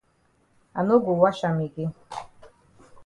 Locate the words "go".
0.99-1.11